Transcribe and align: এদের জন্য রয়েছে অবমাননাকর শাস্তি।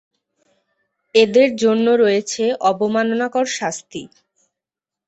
এদের 1.15 1.49
জন্য 1.55 1.85
রয়েছে 1.95 2.43
অবমাননাকর 2.69 3.45
শাস্তি। 3.57 4.01